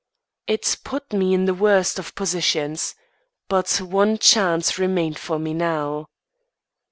It 0.47 0.77
put 0.83 1.13
me 1.13 1.31
in 1.31 1.45
the 1.45 1.53
worst 1.53 1.99
of 1.99 2.15
positions. 2.15 2.95
But 3.47 3.69
one 3.79 4.17
chance 4.17 4.79
remained 4.79 5.19
for 5.19 5.37
me 5.37 5.53
now. 5.53 6.07